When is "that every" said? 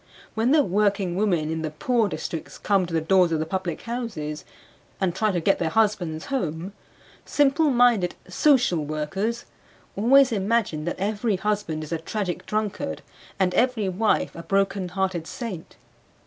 10.85-11.35